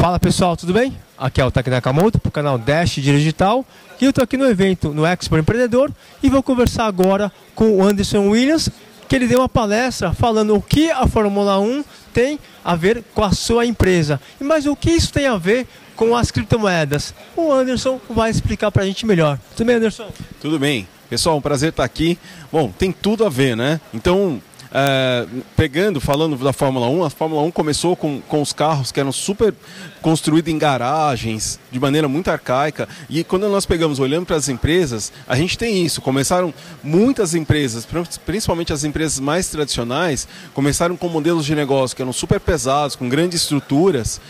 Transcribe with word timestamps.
Fala 0.00 0.18
pessoal, 0.18 0.56
tudo 0.56 0.72
bem? 0.72 0.96
Aqui 1.18 1.42
é 1.42 1.44
o 1.44 1.50
Taki 1.50 1.68
Nakamoto 1.68 2.18
para 2.18 2.30
o 2.30 2.32
canal 2.32 2.56
Dash 2.56 2.92
Digital 2.92 3.66
e 4.00 4.04
eu 4.04 4.10
estou 4.10 4.24
aqui 4.24 4.38
no 4.38 4.46
evento 4.46 4.94
no 4.94 5.04
Expo 5.04 5.36
Empreendedor 5.36 5.92
e 6.22 6.30
vou 6.30 6.42
conversar 6.42 6.86
agora 6.86 7.30
com 7.54 7.76
o 7.76 7.82
Anderson 7.82 8.28
Williams, 8.28 8.70
que 9.06 9.14
ele 9.14 9.26
deu 9.26 9.40
uma 9.40 9.48
palestra 9.48 10.14
falando 10.14 10.54
o 10.54 10.62
que 10.62 10.90
a 10.90 11.06
Fórmula 11.06 11.60
1 11.60 11.84
tem 12.14 12.38
a 12.64 12.74
ver 12.74 13.04
com 13.14 13.22
a 13.22 13.32
sua 13.32 13.66
empresa. 13.66 14.18
E 14.40 14.44
mas 14.44 14.64
o 14.64 14.74
que 14.74 14.90
isso 14.90 15.12
tem 15.12 15.26
a 15.26 15.36
ver 15.36 15.66
com 15.94 16.16
as 16.16 16.30
criptomoedas? 16.30 17.12
O 17.36 17.52
Anderson 17.52 18.00
vai 18.08 18.30
explicar 18.30 18.70
para 18.70 18.84
a 18.84 18.86
gente 18.86 19.04
melhor. 19.04 19.38
Tudo 19.54 19.66
bem, 19.66 19.76
Anderson? 19.76 20.08
Tudo 20.40 20.58
bem. 20.58 20.88
Pessoal, 21.10 21.36
um 21.36 21.42
prazer 21.42 21.70
estar 21.70 21.84
aqui. 21.84 22.18
Bom, 22.50 22.70
tem 22.70 22.90
tudo 22.90 23.26
a 23.26 23.28
ver, 23.28 23.54
né? 23.54 23.78
Então, 23.92 24.40
é, 24.72 25.26
pegando, 25.56 26.00
falando 26.00 26.36
da 26.36 26.52
Fórmula 26.52 26.88
1, 26.88 27.04
a 27.04 27.10
Fórmula 27.10 27.42
1 27.42 27.50
começou 27.50 27.96
com, 27.96 28.20
com 28.20 28.42
os 28.42 28.52
carros 28.52 28.92
que 28.92 29.00
eram 29.00 29.12
super 29.12 29.54
construídos 30.02 30.52
em 30.52 30.58
garagens, 30.58 31.58
de 31.70 31.80
maneira 31.80 32.08
muito 32.08 32.30
arcaica. 32.30 32.88
E 33.08 33.24
quando 33.24 33.48
nós 33.48 33.64
pegamos, 33.64 33.98
olhando 33.98 34.26
para 34.26 34.36
as 34.36 34.48
empresas, 34.48 35.12
a 35.26 35.36
gente 35.36 35.56
tem 35.56 35.84
isso. 35.84 36.00
Começaram 36.00 36.52
muitas 36.82 37.34
empresas, 37.34 37.86
principalmente 38.24 38.72
as 38.72 38.84
empresas 38.84 39.18
mais 39.18 39.48
tradicionais, 39.48 40.28
começaram 40.54 40.96
com 40.96 41.08
modelos 41.08 41.44
de 41.44 41.54
negócio 41.54 41.96
que 41.96 42.02
eram 42.02 42.12
super 42.12 42.40
pesados, 42.40 42.94
com 42.94 43.08
grandes 43.08 43.42
estruturas. 43.42 44.20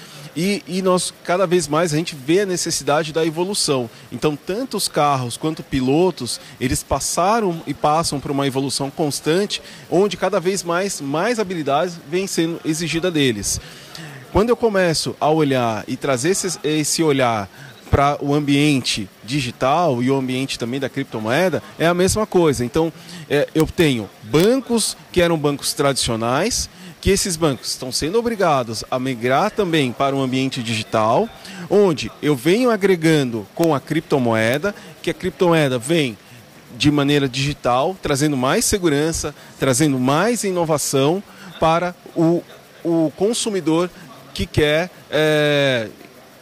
E, 0.40 0.62
e, 0.68 0.82
nós, 0.82 1.12
cada 1.24 1.48
vez 1.48 1.66
mais, 1.66 1.92
a 1.92 1.96
gente 1.96 2.14
vê 2.14 2.42
a 2.42 2.46
necessidade 2.46 3.12
da 3.12 3.26
evolução. 3.26 3.90
Então, 4.12 4.36
tanto 4.36 4.76
os 4.76 4.86
carros 4.86 5.36
quanto 5.36 5.64
pilotos, 5.64 6.40
eles 6.60 6.80
passaram 6.80 7.60
e 7.66 7.74
passam 7.74 8.20
por 8.20 8.30
uma 8.30 8.46
evolução 8.46 8.88
constante, 8.88 9.60
onde 9.90 10.16
cada 10.16 10.38
vez 10.38 10.62
mais, 10.62 11.00
mais 11.00 11.40
habilidades 11.40 11.98
vêm 12.08 12.28
sendo 12.28 12.60
exigida 12.64 13.10
deles. 13.10 13.60
Quando 14.30 14.50
eu 14.50 14.56
começo 14.56 15.16
a 15.18 15.28
olhar 15.28 15.82
e 15.88 15.96
trazer 15.96 16.30
esse, 16.30 16.56
esse 16.62 17.02
olhar 17.02 17.50
para 17.90 18.16
o 18.24 18.32
ambiente 18.32 19.08
digital 19.24 20.00
e 20.04 20.08
o 20.08 20.16
ambiente 20.16 20.56
também 20.56 20.78
da 20.78 20.88
criptomoeda, 20.88 21.60
é 21.80 21.86
a 21.88 21.94
mesma 21.94 22.26
coisa. 22.26 22.64
Então, 22.64 22.92
é, 23.28 23.48
eu 23.56 23.66
tenho 23.66 24.08
bancos 24.22 24.96
que 25.10 25.20
eram 25.20 25.36
bancos 25.36 25.72
tradicionais, 25.74 26.70
que 27.00 27.10
esses 27.10 27.36
bancos 27.36 27.68
estão 27.68 27.92
sendo 27.92 28.18
obrigados 28.18 28.84
a 28.90 28.98
migrar 28.98 29.50
também 29.50 29.92
para 29.92 30.14
um 30.14 30.22
ambiente 30.22 30.62
digital, 30.62 31.28
onde 31.70 32.10
eu 32.20 32.34
venho 32.34 32.70
agregando 32.70 33.46
com 33.54 33.74
a 33.74 33.80
criptomoeda, 33.80 34.74
que 35.02 35.10
a 35.10 35.14
criptomoeda 35.14 35.78
vem 35.78 36.16
de 36.76 36.90
maneira 36.90 37.28
digital, 37.28 37.96
trazendo 38.02 38.36
mais 38.36 38.64
segurança, 38.64 39.34
trazendo 39.58 39.98
mais 39.98 40.44
inovação 40.44 41.22
para 41.58 41.94
o, 42.14 42.42
o 42.84 43.12
consumidor 43.16 43.90
que 44.34 44.46
quer 44.46 44.90
é, 45.10 45.88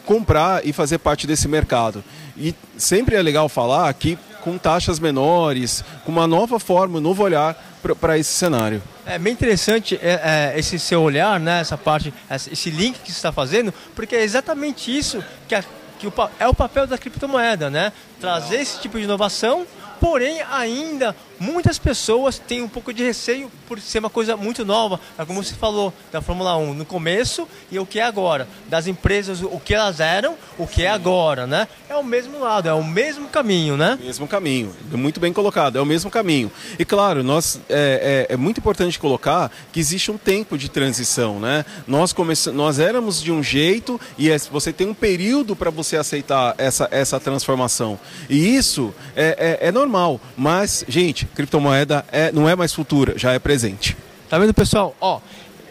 comprar 0.05 0.65
e 0.65 0.73
fazer 0.73 0.97
parte 0.97 1.25
desse 1.25 1.47
mercado. 1.47 2.03
E 2.37 2.53
sempre 2.77 3.15
é 3.15 3.21
legal 3.21 3.49
falar 3.49 3.91
que 3.93 4.17
com 4.41 4.57
taxas 4.57 4.99
menores, 4.99 5.83
com 6.05 6.11
uma 6.11 6.27
nova 6.27 6.59
forma, 6.59 6.99
um 6.99 7.01
novo 7.01 7.23
olhar 7.23 7.66
para 7.99 8.17
esse 8.17 8.31
cenário. 8.31 8.81
É 9.05 9.17
bem 9.17 9.33
interessante 9.33 9.99
é, 10.01 10.53
é, 10.55 10.59
esse 10.59 10.77
seu 10.79 11.01
olhar, 11.01 11.39
né, 11.39 11.61
essa 11.61 11.77
parte, 11.77 12.13
esse 12.29 12.69
link 12.69 12.99
que 12.99 13.11
você 13.11 13.17
está 13.17 13.31
fazendo, 13.31 13.73
porque 13.95 14.15
é 14.15 14.23
exatamente 14.23 14.95
isso 14.95 15.23
que, 15.47 15.55
a, 15.55 15.63
que 15.99 16.07
o, 16.07 16.13
é 16.39 16.47
o 16.47 16.53
papel 16.53 16.87
da 16.87 16.97
criptomoeda, 16.97 17.69
né? 17.69 17.91
Trazer 18.19 18.57
esse 18.57 18.79
tipo 18.79 18.97
de 18.97 19.03
inovação, 19.03 19.65
porém 19.99 20.41
ainda 20.51 21.15
muitas 21.39 21.77
pessoas 21.77 22.39
têm 22.39 22.61
um 22.61 22.67
pouco 22.67 22.93
de 22.93 23.03
receio 23.03 23.51
por 23.67 23.79
ser 23.79 23.99
uma 23.99 24.09
coisa 24.09 24.35
muito 24.37 24.65
nova. 24.65 24.99
É 25.17 25.25
como 25.25 25.43
você 25.43 25.53
falou 25.53 25.93
da 26.11 26.21
Fórmula 26.21 26.57
1 26.57 26.73
no 26.73 26.85
começo 26.85 27.47
e 27.71 27.77
o 27.79 27.85
que 27.85 27.99
é 27.99 28.03
agora. 28.03 28.47
Das 28.67 28.87
empresas, 28.87 29.41
o 29.41 29.59
que 29.59 29.73
elas 29.73 29.99
eram, 29.99 30.35
o 30.57 30.65
que 30.65 30.83
é 30.83 30.89
agora, 30.89 31.45
né? 31.45 31.67
É 31.89 31.95
o 31.95 32.03
mesmo 32.03 32.39
lado, 32.39 32.67
é 32.67 32.73
o 32.73 32.83
mesmo 32.83 33.27
caminho, 33.27 33.77
né? 33.77 33.97
Mesmo 34.01 34.27
caminho. 34.27 34.73
Muito 34.91 35.19
bem 35.19 35.33
colocado, 35.33 35.77
é 35.77 35.81
o 35.81 35.85
mesmo 35.85 36.09
caminho. 36.09 36.51
E 36.77 36.85
claro, 36.85 37.23
nós, 37.23 37.59
é, 37.69 38.25
é, 38.29 38.33
é 38.33 38.37
muito 38.37 38.59
importante 38.59 38.99
colocar 38.99 39.51
que 39.71 39.79
existe 39.79 40.11
um 40.11 40.17
tempo 40.17 40.57
de 40.57 40.69
transição, 40.69 41.39
né? 41.39 41.65
Nós, 41.87 42.13
nós 42.53 42.79
éramos 42.79 43.21
de 43.21 43.31
um 43.31 43.43
jeito 43.43 43.99
e 44.17 44.29
é, 44.29 44.37
você 44.37 44.71
tem 44.71 44.87
um 44.87 44.93
período 44.93 45.55
para 45.55 45.69
você 45.69 45.97
aceitar 45.97 46.55
essa, 46.57 46.87
essa 46.91 47.19
transformação. 47.19 47.99
E 48.29 48.55
isso 48.55 48.93
é, 49.15 49.59
é, 49.61 49.67
é 49.67 49.71
normal. 49.71 50.19
Mas, 50.35 50.83
gente, 50.87 51.26
criptomoeda 51.35 52.05
é, 52.11 52.31
não 52.31 52.47
é 52.47 52.55
mais 52.55 52.73
futura, 52.73 53.17
já 53.17 53.33
é 53.33 53.39
presente. 53.39 53.95
Tá 54.29 54.37
vendo, 54.37 54.53
pessoal? 54.53 54.95
Ó, 54.99 55.21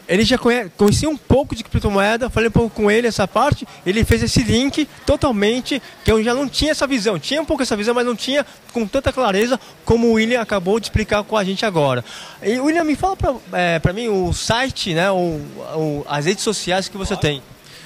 ele 0.09 0.25
já 0.25 0.39
conhe, 0.39 0.69
conhecia 0.77 1.09
um 1.09 1.17
pouco 1.17 1.55
de 1.55 1.65
criptomoeda, 1.65 2.31
falei 2.31 2.49
um 2.49 2.53
pouco 2.53 2.71
com 2.71 2.91
ele 2.91 3.07
essa 3.07 3.27
parte, 3.27 3.67
ele 3.85 4.05
fez 4.05 4.23
esse 4.23 4.43
link 4.43 4.89
totalmente, 5.05 5.83
que 6.05 6.13
eu 6.13 6.23
já 6.23 6.33
não 6.33 6.49
tinha 6.49 6.71
essa 6.71 6.87
visão, 6.87 7.19
tinha 7.19 7.43
um 7.43 7.45
pouco 7.45 7.63
essa 7.63 7.77
visão, 7.77 7.95
mas 7.95 8.07
não 8.07 8.15
tinha 8.15 8.47
com 8.73 8.87
tanta 8.87 9.13
clareza 9.13 9.59
como 9.85 10.09
o 10.09 10.13
William 10.13 10.41
acabou 10.41 10.79
de 10.79 10.87
explicar 10.87 11.25
com 11.25 11.37
a 11.37 11.43
gente 11.43 11.67
agora. 11.67 12.05
E 12.43 12.59
William, 12.61 12.85
me 12.85 12.95
fala 12.95 13.17
para 13.17 13.35
é, 13.53 13.93
mim 13.93 14.09
o 14.09 14.33
site, 14.33 14.95
né, 14.95 15.11
o, 15.11 15.41
o, 15.75 16.07
as 16.09 16.25
redes 16.25 16.45
sociais 16.45 16.89
que 16.89 16.97
você 16.97 17.17
tem. 17.17 17.43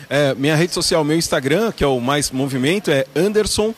É, 0.08 0.34
minha 0.34 0.56
rede 0.56 0.74
social, 0.74 1.04
meu 1.04 1.16
Instagram, 1.16 1.72
que 1.72 1.84
é 1.84 1.86
o 1.86 2.00
mais 2.00 2.30
movimento, 2.30 2.90
é 2.90 3.06
Anderson 3.14 3.72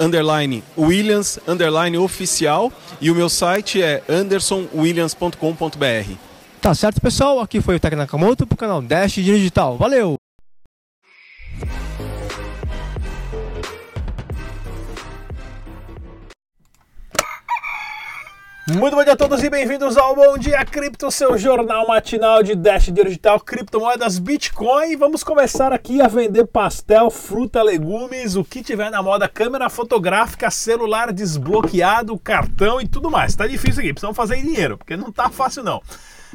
underline 0.00 0.62
Williams, 0.76 1.38
underline 1.46 1.96
oficial. 1.98 2.72
E 3.00 3.10
o 3.10 3.14
meu 3.14 3.28
site 3.28 3.82
é 3.82 4.02
andersonwilliams.com.br. 4.08 6.14
Tá 6.60 6.74
certo, 6.74 7.00
pessoal? 7.00 7.40
Aqui 7.40 7.60
foi 7.60 7.76
o 7.76 7.80
Tec 7.80 7.94
Nakamoto 7.94 8.46
pro 8.46 8.56
canal 8.56 8.82
Dash 8.82 9.14
Digital. 9.14 9.76
Valeu! 9.76 10.19
Muito 18.68 18.94
bom 18.94 19.02
dia 19.02 19.14
a 19.14 19.16
todos 19.16 19.42
e 19.42 19.48
bem-vindos 19.50 19.96
ao 19.96 20.14
Bom 20.14 20.36
Dia 20.36 20.64
Cripto, 20.64 21.10
seu 21.10 21.36
jornal 21.36 21.88
matinal 21.88 22.42
de 22.42 22.54
Dash 22.54 22.90
Digital, 22.92 23.40
criptomoedas, 23.40 24.18
Bitcoin. 24.18 24.96
Vamos 24.96 25.24
começar 25.24 25.72
aqui 25.72 26.00
a 26.00 26.06
vender 26.06 26.46
pastel, 26.46 27.10
fruta, 27.10 27.62
legumes, 27.62 28.36
o 28.36 28.44
que 28.44 28.62
tiver 28.62 28.90
na 28.90 29.02
moda, 29.02 29.28
câmera 29.28 29.70
fotográfica, 29.70 30.50
celular 30.50 31.10
desbloqueado, 31.10 32.18
cartão 32.18 32.80
e 32.80 32.86
tudo 32.86 33.10
mais. 33.10 33.34
Tá 33.34 33.46
difícil 33.46 33.80
aqui, 33.80 33.92
precisamos 33.94 34.16
fazer 34.16 34.36
dinheiro, 34.36 34.76
porque 34.76 34.96
não 34.96 35.10
tá 35.10 35.30
fácil 35.30 35.64
não. 35.64 35.82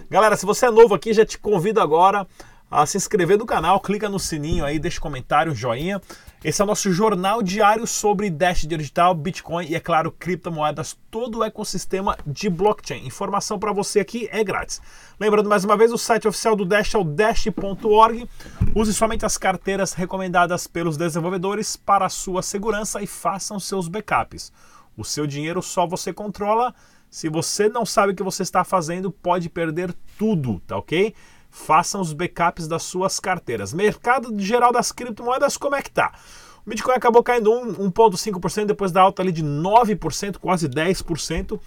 Galera, 0.09 0.35
se 0.35 0.45
você 0.45 0.65
é 0.65 0.71
novo 0.71 0.93
aqui, 0.93 1.13
já 1.13 1.25
te 1.25 1.37
convido 1.37 1.79
agora 1.79 2.27
a 2.75 2.85
se 2.85 2.97
inscrever 2.97 3.37
no 3.37 3.45
canal, 3.45 3.79
clica 3.79 4.09
no 4.09 4.19
sininho 4.19 4.65
aí, 4.65 4.77
deixa 4.77 4.99
comentário, 4.99 5.55
joinha. 5.55 6.01
Esse 6.43 6.61
é 6.61 6.63
o 6.65 6.67
nosso 6.67 6.91
jornal 6.91 7.41
diário 7.41 7.87
sobre 7.87 8.29
Dash 8.29 8.67
Digital, 8.67 9.15
Bitcoin 9.15 9.65
e, 9.65 9.75
é 9.75 9.79
claro, 9.79 10.11
criptomoedas, 10.11 10.97
todo 11.09 11.39
o 11.39 11.43
ecossistema 11.43 12.17
de 12.27 12.49
blockchain. 12.49 13.05
Informação 13.05 13.57
para 13.57 13.71
você 13.71 14.01
aqui 14.01 14.27
é 14.29 14.43
grátis. 14.43 14.81
Lembrando 15.17 15.47
mais 15.47 15.63
uma 15.63 15.77
vez, 15.77 15.93
o 15.93 15.97
site 15.97 16.27
oficial 16.27 16.53
do 16.53 16.65
Dash 16.65 16.93
é 16.93 16.97
o 16.97 17.03
dash.org. 17.05 18.29
Use 18.75 18.93
somente 18.93 19.25
as 19.25 19.37
carteiras 19.37 19.93
recomendadas 19.93 20.67
pelos 20.67 20.97
desenvolvedores 20.97 21.77
para 21.77 22.09
sua 22.09 22.41
segurança 22.41 23.01
e 23.01 23.07
façam 23.07 23.57
seus 23.57 23.87
backups. 23.87 24.51
O 24.97 25.05
seu 25.05 25.25
dinheiro 25.25 25.61
só 25.61 25.87
você 25.87 26.11
controla. 26.11 26.75
Se 27.09 27.29
você 27.29 27.69
não 27.69 27.85
sabe 27.85 28.11
o 28.11 28.15
que 28.15 28.23
você 28.23 28.43
está 28.43 28.65
fazendo, 28.65 29.09
pode 29.09 29.49
perder 29.49 29.95
tudo, 30.17 30.59
tá 30.67 30.77
ok? 30.77 31.15
Façam 31.55 32.01
os 32.01 32.11
backups 32.11 32.67
das 32.67 32.83
suas 32.83 33.17
carteiras. 33.17 33.73
Mercado 33.73 34.37
geral 34.37 34.73
das 34.73 34.91
criptomoedas, 34.91 35.55
como 35.55 35.75
é 35.75 35.81
que 35.81 35.89
tá? 35.89 36.11
O 36.65 36.69
Bitcoin 36.69 36.95
acabou 36.95 37.23
caindo 37.23 37.49
1,5% 37.49 38.65
depois 38.65 38.91
da 38.91 39.01
alta 39.01 39.21
ali 39.21 39.31
de 39.31 39.43
9%, 39.43 40.37
quase 40.37 40.67
10%. 40.67 41.53
O 41.53 41.59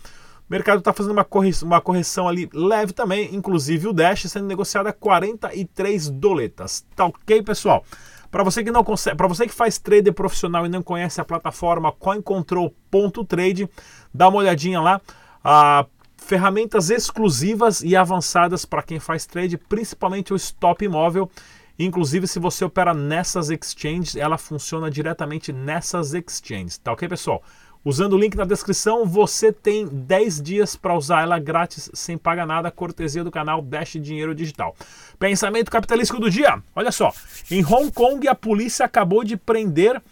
mercado 0.51 0.81
está 0.81 0.93
fazendo 0.93 1.13
uma 1.13 1.25
correção, 1.25 1.67
uma 1.67 1.81
correção 1.81 2.29
ali 2.29 2.51
leve 2.53 2.93
também, 2.93 3.35
inclusive 3.35 3.89
o 3.89 3.93
Dash 3.93 4.25
sendo 4.31 4.47
negociado 4.47 4.89
a 4.89 4.93
43 4.93 6.11
doletas. 6.11 6.85
Tá 6.95 7.07
ok, 7.07 7.43
pessoal? 7.43 7.83
Para 8.31 8.45
você 8.45 8.63
que 8.63 8.71
não 8.71 8.85
consegue, 8.85 9.17
para 9.17 9.27
você 9.27 9.47
que 9.47 9.55
faz 9.55 9.79
trader 9.79 10.13
profissional 10.13 10.67
e 10.67 10.69
não 10.69 10.83
conhece 10.83 11.19
a 11.19 11.25
plataforma 11.25 11.91
CoinControl.trade, 11.93 13.69
dá 14.13 14.29
uma 14.29 14.39
olhadinha 14.39 14.81
lá. 14.81 15.01
A 15.43 15.87
ferramentas 16.19 16.91
exclusivas 16.91 17.83
e 17.83 17.97
avançadas 17.97 18.65
para 18.65 18.83
quem 18.83 19.01
faz 19.01 19.25
trade, 19.25 19.57
principalmente 19.57 20.33
o 20.33 20.37
stop 20.37 20.85
imóvel. 20.85 21.31
Inclusive, 21.79 22.27
se 22.27 22.39
você 22.39 22.65
opera 22.65 22.93
nessas 22.93 23.51
exchanges, 23.51 24.17
ela 24.17 24.37
funciona 24.37 24.91
diretamente 24.91 25.53
nessas 25.53 26.13
exchanges. 26.13 26.77
Tá 26.77 26.93
ok, 26.93 27.09
pessoal? 27.09 27.43
Usando 27.85 28.15
o 28.15 28.19
link 28.19 28.37
na 28.37 28.45
descrição, 28.45 29.07
você 29.07 29.53
tem 29.53 29.87
10 29.87 30.43
dias 30.43 30.77
para 30.77 30.97
usar 30.97 31.23
ela 31.23 31.39
grátis, 31.39 31.89
sem 31.95 32.19
pagar 32.19 32.45
nada, 32.45 32.71
cortesia 32.71 33.23
do 33.23 33.31
canal 33.31 33.63
Dash 33.63 33.93
Dinheiro 33.93 34.35
Digital. 34.35 34.75
Pensamento 35.19 35.71
capitalístico 35.71 36.21
do 36.21 36.29
dia. 36.29 36.61
Olha 36.75 36.91
só, 36.91 37.13
em 37.51 37.65
Hong 37.65 37.91
Kong 37.93 38.27
a 38.27 38.35
polícia 38.35 38.85
acabou 38.85 39.23
de 39.23 39.37
prender 39.37 40.03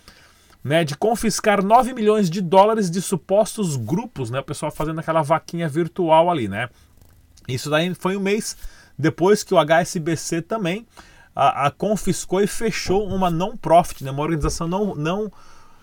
né, 0.66 0.82
de 0.82 0.96
confiscar 0.96 1.64
9 1.64 1.94
milhões 1.94 2.28
de 2.28 2.40
dólares 2.40 2.90
de 2.90 3.00
supostos 3.00 3.76
grupos, 3.76 4.30
né, 4.30 4.40
o 4.40 4.42
pessoal 4.42 4.72
fazendo 4.72 4.98
aquela 4.98 5.22
vaquinha 5.22 5.68
virtual 5.68 6.28
ali, 6.28 6.48
né. 6.48 6.68
Isso 7.46 7.70
daí 7.70 7.94
foi 7.94 8.16
um 8.16 8.20
mês 8.20 8.56
depois 8.98 9.44
que 9.44 9.54
o 9.54 9.58
HSBC 9.64 10.42
também 10.42 10.84
a, 11.34 11.68
a 11.68 11.70
confiscou 11.70 12.40
e 12.40 12.48
fechou 12.48 13.06
uma 13.06 13.30
non-profit, 13.30 14.02
né, 14.02 14.10
uma 14.10 14.22
organização 14.22 14.66
não, 14.66 14.96
não, 14.96 15.30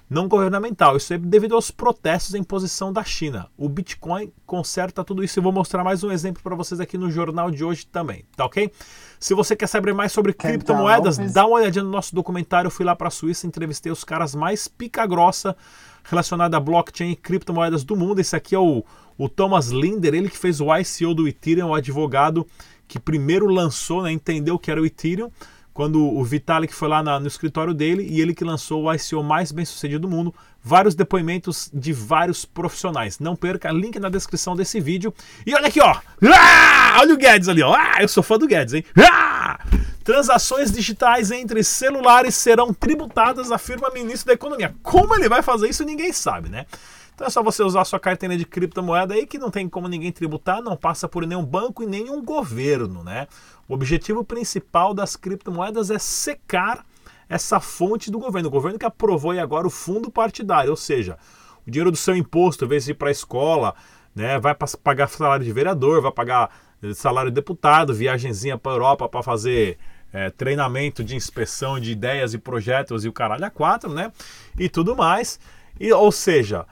não 0.09 0.27
governamental. 0.27 0.97
Isso 0.97 1.13
é 1.13 1.17
devido 1.17 1.55
aos 1.55 1.71
protestos 1.71 2.35
em 2.35 2.43
posição 2.43 2.91
da 2.91 3.03
China. 3.03 3.47
O 3.57 3.67
Bitcoin 3.67 4.31
conserta 4.45 5.03
tudo 5.03 5.23
isso 5.23 5.39
e 5.39 5.41
vou 5.41 5.51
mostrar 5.51 5.83
mais 5.83 6.03
um 6.03 6.11
exemplo 6.11 6.41
para 6.43 6.55
vocês 6.55 6.79
aqui 6.79 6.97
no 6.97 7.09
jornal 7.09 7.49
de 7.49 7.63
hoje 7.63 7.85
também, 7.85 8.25
tá 8.35 8.45
ok? 8.45 8.71
Se 9.19 9.33
você 9.33 9.55
quer 9.55 9.67
saber 9.67 9.93
mais 9.93 10.11
sobre 10.11 10.33
criptomoedas, 10.33 11.17
dá 11.31 11.45
uma 11.45 11.57
olhadinha 11.57 11.83
no 11.83 11.89
nosso 11.89 12.13
documentário. 12.13 12.67
Eu 12.67 12.71
fui 12.71 12.85
lá 12.85 12.95
para 12.95 13.07
a 13.07 13.11
Suíça, 13.11 13.47
entrevistei 13.47 13.91
os 13.91 14.03
caras 14.03 14.35
mais 14.35 14.67
pica 14.67 15.05
grossa 15.05 15.55
relacionada 16.03 16.57
a 16.57 16.59
blockchain 16.59 17.11
e 17.11 17.15
criptomoedas 17.15 17.83
do 17.83 17.95
mundo. 17.95 18.19
Esse 18.19 18.35
aqui 18.35 18.53
é 18.53 18.59
o, 18.59 18.83
o 19.17 19.29
Thomas 19.29 19.69
Linder, 19.69 20.13
ele 20.13 20.29
que 20.29 20.37
fez 20.37 20.59
o 20.59 20.67
ICO 20.75 21.13
do 21.13 21.27
Ethereum, 21.27 21.69
o 21.69 21.73
advogado 21.73 22.45
que 22.87 22.99
primeiro 22.99 23.47
lançou, 23.47 24.03
né, 24.03 24.11
entendeu 24.11 24.59
que 24.59 24.69
era 24.69 24.81
o 24.81 24.85
Ethereum, 24.85 25.31
quando 25.73 26.05
o 26.05 26.23
Vitalik 26.23 26.73
foi 26.73 26.87
lá 26.87 27.01
na, 27.01 27.19
no 27.19 27.27
escritório 27.27 27.73
dele 27.73 28.05
e 28.07 28.21
ele 28.21 28.35
que 28.35 28.43
lançou 28.43 28.83
o 28.83 28.93
ICO 28.93 29.23
mais 29.23 29.51
bem 29.51 29.65
sucedido 29.65 30.07
do 30.07 30.07
mundo. 30.07 30.33
Vários 30.63 30.95
depoimentos 30.95 31.69
de 31.73 31.91
vários 31.91 32.45
profissionais. 32.45 33.19
Não 33.19 33.35
perca, 33.35 33.71
link 33.71 33.99
na 33.99 34.07
descrição 34.07 34.55
desse 34.55 34.79
vídeo. 34.79 35.13
E 35.45 35.53
olha 35.53 35.67
aqui, 35.67 35.81
ó! 35.81 35.97
Ah, 36.31 36.97
olha 36.99 37.13
o 37.13 37.17
Guedes 37.17 37.49
ali, 37.49 37.61
ó! 37.63 37.73
Ah, 37.73 37.97
eu 38.01 38.07
sou 38.07 38.23
fã 38.23 38.37
do 38.37 38.47
Guedes, 38.47 38.73
hein? 38.73 38.85
Ah! 38.97 39.59
Transações 40.03 40.71
digitais 40.71 41.31
entre 41.31 41.63
celulares 41.63 42.35
serão 42.35 42.73
tributadas, 42.73 43.51
afirma 43.51 43.89
ministro 43.93 44.27
da 44.27 44.33
Economia. 44.33 44.75
Como 44.83 45.15
ele 45.15 45.29
vai 45.29 45.41
fazer 45.41 45.69
isso, 45.69 45.83
ninguém 45.83 46.11
sabe, 46.11 46.49
né? 46.49 46.65
Então 47.13 47.27
é 47.27 47.29
só 47.29 47.43
você 47.43 47.61
usar 47.63 47.85
sua 47.85 47.99
carteira 47.99 48.35
de 48.37 48.45
criptomoeda 48.45 49.13
aí 49.13 49.25
que 49.25 49.37
não 49.37 49.51
tem 49.51 49.69
como 49.69 49.87
ninguém 49.87 50.11
tributar, 50.11 50.61
não 50.61 50.75
passa 50.75 51.07
por 51.07 51.25
nenhum 51.25 51.45
banco 51.45 51.83
e 51.83 51.85
nenhum 51.85 52.23
governo, 52.23 53.03
né? 53.03 53.27
O 53.67 53.73
objetivo 53.73 54.23
principal 54.23 54.93
das 54.93 55.15
criptomoedas 55.15 55.91
é 55.91 55.99
secar 55.99 56.85
essa 57.29 57.59
fonte 57.59 58.11
do 58.11 58.19
governo. 58.19 58.47
O 58.47 58.51
governo 58.51 58.79
que 58.79 58.85
aprovou 58.85 59.31
agora 59.31 59.67
o 59.67 59.69
fundo 59.69 60.11
partidário, 60.11 60.71
ou 60.71 60.77
seja, 60.77 61.17
o 61.65 61.71
dinheiro 61.71 61.91
do 61.91 61.97
seu 61.97 62.15
imposto, 62.15 62.65
em 62.65 62.67
vez 62.67 62.85
de 62.85 62.91
ir 62.91 62.95
para 62.95 63.09
a 63.09 63.11
escola, 63.11 63.75
né, 64.15 64.39
vai 64.39 64.55
pagar 64.83 65.07
salário 65.07 65.45
de 65.45 65.51
vereador, 65.51 66.01
vai 66.01 66.11
pagar 66.11 66.49
eh, 66.81 66.93
salário 66.93 67.31
de 67.31 67.35
deputado, 67.35 67.93
viagenzinha 67.93 68.57
para 68.57 68.73
Europa 68.73 69.07
para 69.07 69.23
fazer 69.23 69.77
é, 70.13 70.29
treinamento 70.29 71.03
de 71.03 71.15
inspeção 71.15 71.79
de 71.79 71.91
ideias 71.91 72.35
e 72.35 72.37
projetos 72.37 73.03
e 73.03 73.09
o 73.09 73.13
caralho 73.13 73.43
a 73.43 73.49
quatro, 73.49 73.91
né? 73.91 74.11
E 74.57 74.69
tudo 74.69 74.95
mais. 74.95 75.39
E, 75.79 75.91
ou 75.91 76.11
seja, 76.11 76.67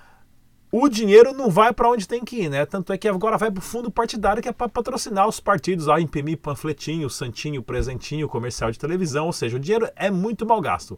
o 0.71 0.88
dinheiro 0.88 1.33
não 1.33 1.50
vai 1.50 1.73
para 1.73 1.89
onde 1.89 2.07
tem 2.07 2.23
que 2.23 2.44
ir, 2.44 2.50
né? 2.50 2.65
Tanto 2.65 2.94
é 2.94 2.97
que 2.97 3.07
agora 3.07 3.38
vai 3.38 3.51
para 3.51 3.59
o 3.59 3.63
fundo 3.63 3.91
partidário 3.91 4.41
que 4.41 4.47
é 4.47 4.53
para 4.53 4.69
patrocinar 4.69 5.27
os 5.27 5.39
partidos, 5.39 5.89
a 5.89 6.00
imprimir 6.00 6.38
panfletinho, 6.38 7.09
santinho, 7.09 7.62
presentinho, 7.62 8.29
comercial 8.29 8.71
de 8.71 8.79
televisão, 8.79 9.25
ou 9.25 9.33
seja, 9.33 9.57
o 9.57 9.59
dinheiro 9.59 9.89
é 9.95 10.09
muito 10.09 10.45
mal 10.45 10.62
gasto. 10.62 10.97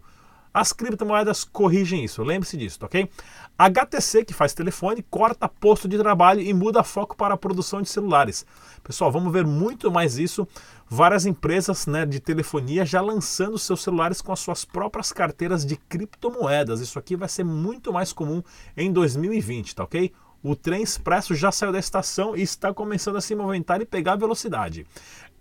As 0.54 0.72
criptomoedas 0.72 1.44
corrigem 1.44 2.04
isso, 2.04 2.22
lembre-se 2.22 2.56
disso, 2.56 2.80
tá 2.80 2.86
ok? 2.86 3.10
HTC, 3.58 4.24
que 4.24 4.34
faz 4.34 4.54
telefone, 4.54 5.04
corta 5.10 5.50
posto 5.50 5.88
de 5.88 5.98
trabalho 5.98 6.42
e 6.42 6.54
muda 6.54 6.84
foco 6.84 7.18
para 7.18 7.34
a 7.34 7.38
produção 7.38 7.82
de 7.82 7.90
celulares. 7.90 8.46
Pessoal, 8.84 9.12
vamos 9.12 9.34
ver 9.34 9.46
muito 9.48 9.92
mais 9.92 10.20
isso. 10.20 10.48
Várias 10.88 11.26
empresas 11.26 11.88
né, 11.88 12.06
de 12.06 12.20
telefonia 12.20 12.86
já 12.86 13.02
lançando 13.02 13.58
seus 13.58 13.82
celulares 13.82 14.22
com 14.22 14.32
as 14.32 14.40
suas 14.40 14.64
próprias 14.64 15.12
carteiras 15.12 15.66
de 15.66 15.76
criptomoedas. 15.76 16.82
Isso 16.82 17.00
aqui 17.00 17.16
vai 17.16 17.30
ser 17.30 17.44
muito 17.44 17.92
mais 17.92 18.14
comum 18.14 18.44
em 18.78 18.92
2020, 18.92 19.76
tá 19.76 19.84
ok? 19.86 20.12
O 20.44 20.58
trem 20.58 20.84
expresso 20.84 21.34
já 21.34 21.54
saiu 21.54 21.72
da 21.72 21.80
estação 21.80 22.36
e 22.36 22.42
está 22.42 22.74
começando 22.74 23.16
a 23.16 23.22
se 23.22 23.34
movimentar 23.34 23.82
e 23.82 23.86
pegar 23.86 24.18
velocidade. 24.18 24.86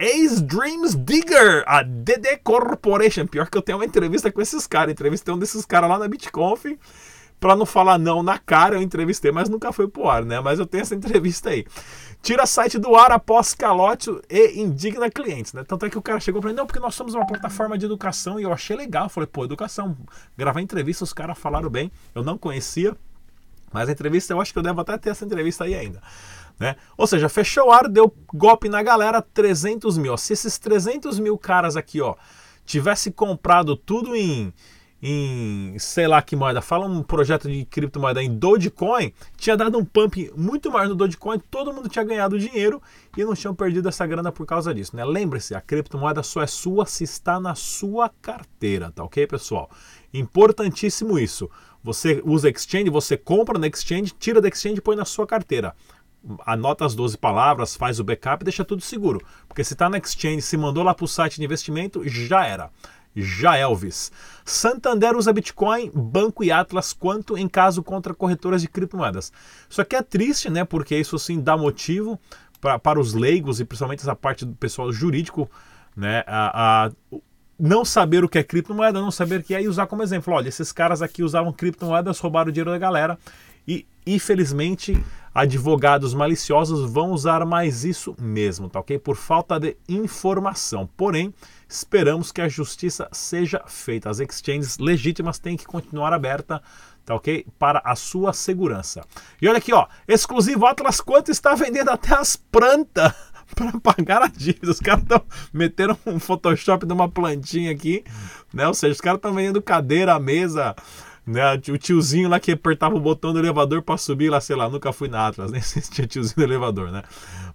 Ace 0.03 0.43
Dreams 0.43 0.97
Digger, 0.97 1.63
a 1.65 1.85
DD 1.85 2.39
Corporation. 2.39 3.25
Pior 3.25 3.49
que 3.49 3.57
eu 3.57 3.63
tenho 3.63 3.79
uma 3.79 3.85
entrevista 3.85 4.33
com 4.33 4.43
esses 4.43 4.67
caras. 4.67 4.91
Entrevistei 4.91 5.33
um 5.33 5.39
desses 5.39 5.65
caras 5.65 5.89
lá 5.89 5.97
na 5.97 6.09
BitConf. 6.09 6.65
Pra 7.39 7.55
não 7.55 7.65
falar 7.65 7.99
não 7.99 8.21
na 8.21 8.37
cara, 8.37 8.75
eu 8.75 8.83
entrevistei, 8.83 9.31
mas 9.31 9.49
nunca 9.49 9.71
foi 9.73 9.87
pro 9.87 10.09
ar, 10.09 10.25
né? 10.25 10.41
Mas 10.41 10.59
eu 10.59 10.67
tenho 10.67 10.83
essa 10.83 10.95
entrevista 10.97 11.51
aí. 11.51 11.65
Tira 12.21 12.47
site 12.47 12.81
do 12.81 12.97
ar 12.97 13.13
após 13.13 13.55
calote 13.55 14.11
e 14.29 14.61
indigna 14.61 15.09
clientes, 15.09 15.53
né? 15.53 15.63
Tanto 15.63 15.87
é 15.87 15.91
que 15.91 15.99
o 15.99 16.03
cara 16.03 16.19
chegou 16.19 16.41
pra 16.41 16.51
mim, 16.51 16.57
não, 16.57 16.67
porque 16.67 16.81
nós 16.81 16.97
somos 16.97 17.15
uma 17.15 17.25
plataforma 17.25 17.79
de 17.79 17.87
educação 17.87 18.41
e 18.41 18.43
eu 18.43 18.53
achei 18.53 18.77
legal. 18.77 19.05
Eu 19.05 19.09
falei, 19.09 19.29
pô, 19.29 19.45
educação. 19.45 19.97
Gravar 20.37 20.61
entrevista, 20.61 21.05
os 21.05 21.13
caras 21.13 21.39
falaram 21.39 21.71
bem. 21.71 21.93
Eu 22.13 22.25
não 22.25 22.37
conhecia. 22.37 22.97
Mas 23.73 23.89
a 23.89 23.93
entrevista, 23.93 24.33
eu 24.33 24.41
acho 24.41 24.53
que 24.53 24.59
eu 24.59 24.65
devo 24.65 24.81
até 24.81 24.99
ter 24.99 25.11
essa 25.11 25.25
entrevista 25.25 25.63
aí 25.63 25.77
ainda. 25.77 26.03
Né? 26.63 26.77
Ou 26.97 27.09
seja, 27.09 27.29
fechou 27.29 27.67
o 27.67 27.73
ar, 27.73 27.89
deu 27.89 28.15
golpe 28.33 28.69
na 28.69 28.85
galera, 28.85 29.21
300 29.21 29.99
mil. 29.99 30.17
Se 30.17 30.33
esses 30.33 30.59
300 30.59 31.19
mil 31.19 31.37
caras 31.37 31.77
aqui, 31.77 32.01
ó, 32.01 32.15
tivesse 32.65 33.11
comprado 33.11 33.77
tudo 33.77 34.15
em, 34.15 34.55
em 35.03 35.77
sei 35.77 36.07
lá 36.07 36.23
que 36.23 36.37
moeda, 36.37 36.63
fala 36.63 36.87
um 36.87 37.03
projeto 37.03 37.51
de 37.51 37.65
criptomoeda 37.65 38.23
em 38.23 38.33
Dogecoin, 38.33 39.13
tinha 39.37 39.57
dado 39.57 39.77
um 39.77 39.85
pump 39.85 40.31
muito 40.37 40.71
maior 40.71 40.89
no 40.89 40.95
Dogecoin, 40.95 41.41
todo 41.51 41.75
mundo 41.75 41.89
tinha 41.89 42.05
ganhado 42.05 42.39
dinheiro 42.39 42.81
e 43.17 43.25
não 43.25 43.35
tinham 43.35 43.57
perdido 43.57 43.89
essa 43.89 44.07
grana 44.07 44.31
por 44.31 44.47
causa 44.47 44.73
disso, 44.73 44.95
né? 44.95 45.05
Lembre-se, 45.05 45.57
a 45.57 45.61
criptomoeda 45.61 46.23
só 46.23 46.43
é 46.43 46.47
sua 46.47 46.87
se 46.87 47.03
está 47.03 47.41
na 47.41 47.57
sua 47.57 48.09
carteira, 48.23 48.93
tá 48.93 49.03
ok, 49.03 49.27
pessoal? 49.27 49.69
Importantíssimo 50.15 51.19
isso. 51.19 51.51
Você 51.83 52.23
usa 52.25 52.49
exchange, 52.49 52.89
você 52.89 53.17
compra 53.17 53.59
na 53.59 53.67
exchange, 53.67 54.15
tira 54.17 54.41
da 54.41 54.47
exchange 54.47 54.79
e 54.79 54.81
põe 54.81 54.95
na 54.95 55.05
sua 55.05 55.27
carteira. 55.27 55.75
Anota 56.47 56.85
as 56.85 56.95
12 56.95 57.19
palavras, 57.19 57.77
faz 57.77 57.99
o 57.99 58.05
backup 58.05 58.43
e 58.43 58.45
deixa 58.45 58.65
tudo 58.65 58.83
seguro. 58.83 59.21
Porque 59.49 59.65
se 59.65 59.73
está 59.73 59.89
na 59.89 59.99
exchange, 59.99 60.43
se 60.43 60.57
mandou 60.57 60.85
lá 60.85 60.95
para 60.95 61.05
o 61.05 61.09
site 61.09 61.37
de 61.37 61.45
investimento, 61.45 62.03
já 62.09 62.47
era. 62.47 62.71
Já 63.15 63.57
Elvis. 63.57 64.11
Santander 64.45 65.17
usa 65.17 65.33
Bitcoin, 65.33 65.91
Banco 65.95 66.43
e 66.43 66.51
Atlas 66.51 66.93
quanto 66.93 67.37
em 67.37 67.47
caso 67.47 67.83
contra 67.83 68.15
corretoras 68.15 68.63
de 68.63 68.69
criptomoedas. 68.69 69.33
Isso 69.69 69.81
aqui 69.81 69.97
é 69.97 70.03
triste, 70.03 70.49
né? 70.49 70.65
Porque 70.65 70.97
isso 70.97 71.19
sim 71.19 71.41
dá 71.41 71.57
motivo 71.57 72.19
pra, 72.61 72.79
para 72.79 72.99
os 72.99 73.13
leigos 73.13 73.61
e 73.61 73.65
principalmente 73.65 74.01
essa 74.01 74.17
parte 74.17 74.45
do 74.45 74.55
pessoal 74.55 74.91
jurídico, 74.91 75.51
né? 75.95 76.25
A, 76.27 76.87
a, 76.87 77.21
não 77.59 77.85
saber 77.85 78.25
o 78.25 78.29
que 78.29 78.39
é 78.39 78.43
criptomoeda, 78.43 79.01
não 79.01 79.11
saber 79.11 79.41
o 79.41 79.43
que 79.43 79.55
é 79.55 79.63
e 79.63 79.69
usar 79.69 79.87
como 79.87 80.03
exemplo. 80.03 80.33
Olha, 80.33 80.49
esses 80.49 80.73
caras 80.73 81.03
aqui 81.03 81.23
usavam 81.23 81.53
criptomoedas, 81.53 82.19
roubaram 82.19 82.49
o 82.49 82.53
dinheiro 82.53 82.71
da 82.71 82.79
galera 82.79 83.19
e, 83.69 83.87
infelizmente, 84.07 85.03
advogados 85.35 86.13
maliciosos 86.13 86.91
vão 86.91 87.11
usar 87.13 87.45
mais 87.47 87.85
isso 87.85 88.15
mesmo, 88.21 88.69
tá 88.69 88.81
ok? 88.81 88.99
Por 88.99 89.17
falta 89.17 89.59
de 89.59 89.77
informação. 89.89 90.89
Porém, 90.97 91.33
esperamos 91.69 92.31
que 92.31 92.41
a 92.41 92.49
justiça 92.49 93.09
seja 93.13 93.63
feita. 93.67 94.11
As 94.11 94.21
exchanges 94.21 94.79
legítimas 94.79 95.39
têm 95.39 95.57
que 95.57 95.65
continuar 95.65 96.13
aberta, 96.13 96.63
tá 97.05 97.15
ok? 97.15 97.47
Para 97.59 97.81
a 97.85 97.97
sua 97.97 98.33
segurança. 98.33 99.03
E 99.41 99.49
olha 99.49 99.59
aqui, 99.59 99.73
ó, 99.73 99.87
exclusivo 100.07 100.67
Atlas 100.67 101.01
quanto 101.01 101.31
está 101.31 101.55
vendendo 101.55 101.91
até 101.91 102.15
as 102.15 102.37
plantas 102.37 103.13
para 103.55 103.81
pagar 103.81 104.23
a 104.23 104.29
dívida. 104.29 104.71
Os 104.71 104.81
caras 104.81 105.03
estão 105.03 105.23
meteram 105.53 105.97
um 106.05 106.19
Photoshop 106.19 106.87
de 106.87 106.93
uma 106.93 107.09
plantinha 107.09 107.73
aqui, 107.73 108.05
né? 108.53 108.67
Ou 108.67 108.75
seja, 108.75 108.93
os 108.93 109.01
caras 109.01 109.19
estão 109.19 109.35
vendendo 109.35 109.63
cadeira, 109.63 110.19
mesa, 110.19 110.75
né? 111.27 111.55
O 111.55 111.79
tiozinho 111.79 112.29
lá 112.29 112.41
que 112.41 112.53
apertava 112.53 112.95
o 112.95 113.01
botão 113.01 113.33
do 113.33 113.39
elevador 113.39 113.83
para 113.83 113.97
subir 113.97 114.29
lá, 114.29 114.41
sei 114.41 114.57
lá, 114.57 114.69
nunca 114.69 114.93
fui 114.93 115.09
na 115.09 115.27
Atlas, 115.27 115.51
nem 115.53 115.61
sei 115.61 115.83
se 115.83 115.91
tinha 115.91 116.07
tiozinho 116.07 116.37
do 116.37 116.43
elevador, 116.43 116.91
né? 116.91 117.03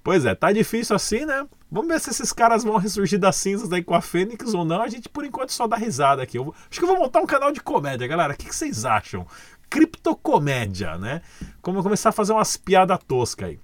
Pois 0.04 0.26
é, 0.26 0.34
tá 0.34 0.52
difícil 0.52 0.96
assim, 0.96 1.26
né? 1.26 1.46
Vamos 1.70 1.90
ver 1.90 2.00
se 2.00 2.10
esses 2.10 2.32
caras 2.32 2.64
vão 2.64 2.78
ressurgir 2.78 3.20
das 3.20 3.36
cinzas 3.36 3.68
daí 3.68 3.84
com 3.84 3.94
a 3.94 4.02
Fênix 4.02 4.54
ou 4.54 4.64
não. 4.64 4.82
A 4.82 4.88
gente, 4.88 5.10
por 5.10 5.26
enquanto, 5.26 5.52
só 5.52 5.68
dá 5.68 5.76
risada 5.76 6.24
aqui. 6.24 6.38
Eu 6.38 6.56
acho 6.70 6.80
que 6.80 6.86
eu 6.86 6.88
vou 6.88 6.98
montar 6.98 7.20
um 7.20 7.26
canal 7.26 7.52
de 7.52 7.60
comédia, 7.60 8.08
galera. 8.08 8.34
O 8.34 8.38
que, 8.38 8.48
que 8.48 8.56
vocês 8.56 8.86
acham? 8.86 9.28
Criptocomédia, 9.70 10.98
né? 10.98 11.22
Como 11.62 11.80
eu 11.80 11.84
começar 11.84 12.10
a 12.10 12.14
fazer 12.14 12.32
umas 12.32 12.56
piadas 12.56 13.00
toscas 13.06 13.50
aí. 13.50 13.60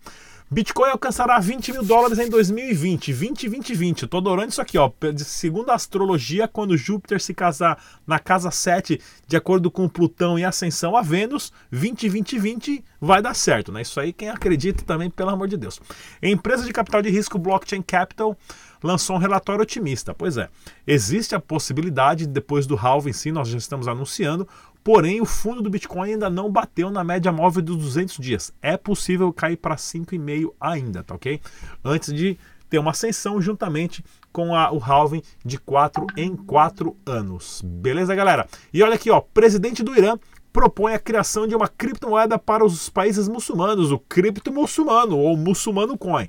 Bitcoin 0.54 0.92
alcançará 0.92 1.40
20 1.40 1.72
mil 1.72 1.84
dólares 1.84 2.20
em 2.20 2.30
2020. 2.30 3.12
20, 3.12 3.50
20, 3.50 3.74
20. 3.74 4.02
Eu 4.04 4.08
tô 4.08 4.18
adorando 4.18 4.50
isso 4.50 4.62
aqui, 4.62 4.78
ó. 4.78 4.92
Segundo 5.18 5.72
a 5.72 5.74
astrologia, 5.74 6.48
quando 6.48 6.78
Júpiter 6.78 7.20
se 7.20 7.34
casar 7.34 7.84
na 8.06 8.20
casa 8.20 8.52
7, 8.52 9.02
de 9.26 9.36
acordo 9.36 9.72
com 9.72 9.90
Plutão 9.90 10.38
e 10.38 10.46
ascensão 10.46 10.96
a 10.96 11.02
Vênus, 11.02 11.52
20, 11.72 12.08
20, 12.08 12.38
20 12.38 12.84
vai 13.02 13.20
dar 13.20 13.34
certo, 13.34 13.72
né? 13.72 13.82
Isso 13.82 14.00
aí 14.00 14.14
quem 14.14 14.30
acredita 14.30 14.84
também, 14.84 15.10
pelo 15.10 15.32
amor 15.32 15.48
de 15.48 15.58
Deus. 15.58 15.82
Empresa 16.22 16.64
de 16.64 16.72
capital 16.72 17.02
de 17.02 17.10
risco 17.10 17.40
Blockchain 17.40 17.82
Capital 17.82 18.38
lançou 18.84 19.16
um 19.16 19.20
relatório 19.20 19.64
otimista. 19.64 20.14
Pois 20.14 20.38
é, 20.38 20.50
existe 20.86 21.34
a 21.34 21.40
possibilidade, 21.40 22.28
depois 22.28 22.68
do 22.68 22.76
halving, 22.76 23.14
sim, 23.14 23.32
nós 23.32 23.48
já 23.48 23.58
estamos 23.58 23.88
anunciando, 23.88 24.48
Porém, 24.84 25.22
o 25.22 25.26
fundo 25.26 25.62
do 25.62 25.70
Bitcoin 25.70 26.12
ainda 26.12 26.30
não 26.30 26.52
bateu 26.52 26.92
na 26.92 27.04
média 27.04 27.32
móvel 27.32 27.62
dos 27.62 27.78
200 27.78 28.18
dias. 28.18 28.54
É 28.62 28.76
possível 28.76 29.32
cair 29.32 29.56
para 29.56 29.76
5,5 29.76 30.54
ainda, 30.60 31.04
tá 31.04 31.16
ok? 31.16 31.40
Antes 31.84 32.14
de 32.14 32.38
ter 32.70 32.80
uma 32.80 32.92
ascensão 32.92 33.40
juntamente 33.40 34.04
com 34.32 34.56
a, 34.56 34.72
o 34.74 34.80
halving 34.84 35.22
de 35.46 35.58
4 35.58 36.08
em 36.18 36.36
4 36.36 36.98
anos. 37.06 37.62
Beleza, 37.64 38.14
galera? 38.16 38.48
E 38.74 38.82
olha 38.84 38.96
aqui, 38.96 39.10
ó, 39.10 39.22
presidente 39.22 39.84
do 39.84 39.96
Irã 39.96 40.18
propõe 40.52 40.94
a 40.94 41.00
criação 41.00 41.48
de 41.48 41.56
uma 41.56 41.68
criptomoeda 41.68 42.38
para 42.38 42.66
os 42.66 42.90
países 42.90 43.28
muçulmanos, 43.28 43.92
o 43.92 43.98
cripto 43.98 44.52
muçulmano 44.52 45.18
ou 45.18 45.38
muçulmano 45.38 45.98
coin. 45.98 46.28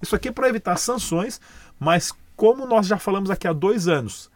Isso 0.00 0.16
aqui 0.16 0.28
é 0.28 0.32
para 0.32 0.48
evitar 0.48 0.76
sanções, 0.76 1.40
mas 1.78 2.12
como 2.36 2.66
nós 2.66 2.86
já 2.86 2.98
falamos 2.98 3.30
aqui 3.30 3.46
há 3.46 3.52
dois 3.52 3.86
anos, 3.86 4.30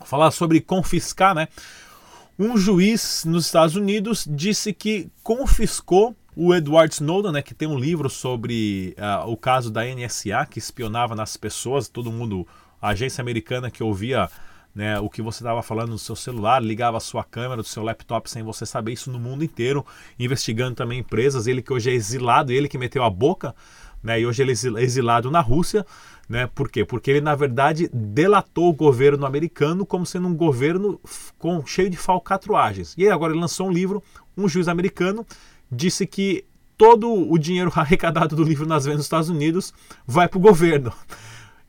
Falar 0.05 0.31
sobre 0.31 0.61
confiscar, 0.61 1.35
né? 1.35 1.49
Um 2.39 2.57
juiz 2.57 3.25
nos 3.25 3.47
Estados 3.47 3.75
Unidos 3.75 4.25
disse 4.29 4.73
que 4.73 5.11
confiscou 5.23 6.15
o 6.37 6.55
Edward 6.55 6.95
Snowden, 6.95 7.33
né, 7.33 7.43
que 7.43 7.53
tem 7.53 7.67
um 7.67 7.77
livro 7.77 8.09
sobre 8.09 8.95
uh, 8.97 9.29
o 9.29 9.37
caso 9.37 9.73
da 9.73 9.83
NSA, 9.85 10.47
que 10.49 10.61
espionava 10.61 11.17
nas 11.17 11.37
pessoas, 11.37 11.89
todo 11.89 12.13
mundo, 12.13 12.47
a 12.81 12.91
agência 12.91 13.21
americana 13.21 13.73
que 13.73 13.83
ouvia 13.83 14.31
né, 14.73 15.01
o 15.01 15.11
que 15.11 15.21
você 15.21 15.43
estava 15.43 15.61
falando 15.65 15.91
no 15.91 15.99
seu 15.99 16.15
celular, 16.15 16.63
ligava 16.63 16.97
a 16.97 17.01
sua 17.01 17.25
câmera 17.25 17.61
do 17.61 17.67
seu 17.67 17.83
laptop 17.83 18.31
sem 18.31 18.45
você 18.45 18.65
saber 18.65 18.93
isso 18.93 19.11
no 19.11 19.19
mundo 19.19 19.43
inteiro, 19.43 19.85
investigando 20.17 20.77
também 20.77 21.01
empresas, 21.01 21.49
ele 21.49 21.61
que 21.61 21.73
hoje 21.73 21.91
é 21.91 21.95
exilado, 21.95 22.53
ele 22.53 22.69
que 22.69 22.79
meteu 22.79 23.03
a 23.03 23.11
boca, 23.11 23.53
né, 24.03 24.21
e 24.21 24.27
hoje 24.27 24.43
ele 24.43 24.53
é 24.53 24.83
exilado 24.83 25.31
na 25.31 25.41
Rússia, 25.41 25.85
né, 26.29 26.47
por 26.55 26.71
quê? 26.71 26.85
Porque 26.85 27.11
ele 27.11 27.21
na 27.21 27.35
verdade 27.35 27.89
delatou 27.93 28.69
o 28.69 28.73
governo 28.73 29.25
americano 29.25 29.87
como 29.87 30.05
sendo 30.05 30.29
um 30.29 30.35
governo 30.35 31.01
com, 31.39 31.65
cheio 31.65 31.89
de 31.89 31.97
falcatruagens. 31.97 32.95
E 32.99 33.09
agora 33.09 33.33
ele 33.33 33.41
lançou 33.41 33.69
um 33.69 33.73
livro, 33.73 34.03
um 34.37 34.49
juiz 34.49 34.69
americano 34.69 35.27
disse 35.71 36.07
que 36.07 36.45
todo 36.77 37.11
o 37.11 37.39
dinheiro 37.39 37.73
arrecadado 37.77 38.37
do 38.37 38.45
livro 38.45 38.67
nas 38.67 38.85
vendas 38.85 38.99
dos 38.99 39.07
Estados 39.07 39.29
Unidos 39.29 39.73
vai 40.07 40.29
para 40.29 40.39
o 40.39 40.43
governo. 40.43 40.93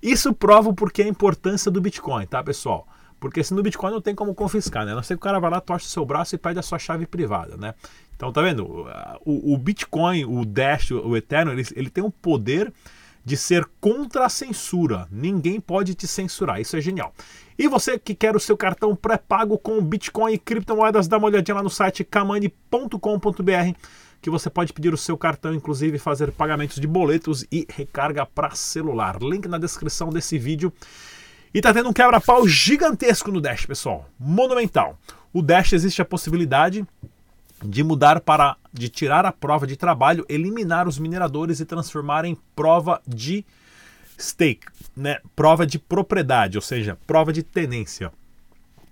Isso 0.01 0.33
prova 0.33 0.69
o 0.69 0.73
porquê 0.73 1.01
a 1.01 1.07
importância 1.07 1.69
do 1.69 1.81
Bitcoin, 1.81 2.25
tá, 2.25 2.41
pessoal? 2.41 2.87
Porque 3.19 3.43
se 3.43 3.53
no 3.53 3.61
Bitcoin 3.61 3.91
não 3.91 4.01
tem 4.01 4.15
como 4.15 4.33
confiscar, 4.33 4.85
né? 4.85 4.93
A 4.93 4.95
não 4.95 5.03
ser 5.03 5.15
que 5.15 5.19
o 5.19 5.23
cara 5.23 5.39
vai 5.39 5.51
lá, 5.51 5.59
torce 5.59 5.85
o 5.85 5.89
seu 5.89 6.05
braço 6.05 6.35
e 6.35 6.37
pede 6.37 6.59
a 6.59 6.61
sua 6.61 6.79
chave 6.79 7.05
privada, 7.05 7.57
né? 7.57 7.73
Então, 8.15 8.31
tá 8.31 8.41
vendo? 8.41 8.87
O, 9.25 9.53
o 9.53 9.57
Bitcoin, 9.57 10.25
o 10.25 10.45
Dash, 10.45 10.91
o 10.91 11.15
Ethereum, 11.15 11.51
ele, 11.51 11.65
ele 11.75 11.89
tem 11.89 12.03
o 12.03 12.11
poder 12.11 12.71
de 13.23 13.37
ser 13.37 13.67
contra 13.79 14.25
a 14.25 14.29
censura. 14.29 15.07
Ninguém 15.11 15.59
pode 15.59 15.93
te 15.93 16.07
censurar. 16.07 16.59
Isso 16.59 16.75
é 16.75 16.81
genial. 16.81 17.13
E 17.57 17.67
você 17.67 17.99
que 17.99 18.15
quer 18.15 18.35
o 18.35 18.39
seu 18.39 18.55
cartão 18.55 18.95
pré-pago 18.95 19.57
com 19.57 19.81
Bitcoin 19.81 20.33
e 20.33 20.37
criptomoedas, 20.37 21.07
dá 21.07 21.17
uma 21.17 21.27
olhadinha 21.27 21.55
lá 21.55 21.63
no 21.63 21.69
site 21.69 22.03
kamani.com.br 22.03 23.77
que 24.21 24.29
você 24.29 24.49
pode 24.49 24.73
pedir 24.73 24.93
o 24.93 24.97
seu 24.97 25.17
cartão, 25.17 25.53
inclusive 25.53 25.97
fazer 25.97 26.31
pagamentos 26.31 26.77
de 26.77 26.87
boletos 26.87 27.45
e 27.51 27.65
recarga 27.69 28.25
para 28.25 28.51
celular. 28.51 29.17
Link 29.21 29.47
na 29.47 29.57
descrição 29.57 30.09
desse 30.09 30.37
vídeo. 30.37 30.73
E 31.53 31.61
tá 31.61 31.73
tendo 31.73 31.89
um 31.89 31.93
quebra-pau 31.93 32.47
gigantesco 32.47 33.31
no 33.31 33.41
Dash, 33.41 33.65
pessoal. 33.65 34.07
Monumental. 34.19 34.99
O 35.33 35.41
Dash 35.41 35.73
existe 35.73 36.01
a 36.01 36.05
possibilidade 36.05 36.85
de 37.63 37.83
mudar 37.83 38.21
para 38.21 38.55
de 38.71 38.87
tirar 38.87 39.25
a 39.25 39.31
prova 39.31 39.65
de 39.65 39.75
trabalho, 39.75 40.25
eliminar 40.29 40.87
os 40.87 40.99
mineradores 40.99 41.59
e 41.59 41.65
transformar 41.65 42.23
em 42.23 42.37
prova 42.55 43.01
de 43.07 43.43
stake, 44.17 44.67
né? 44.95 45.17
Prova 45.35 45.65
de 45.65 45.79
propriedade, 45.79 46.57
ou 46.57 46.61
seja, 46.61 46.97
prova 47.07 47.33
de 47.33 47.41
tenência. 47.41 48.11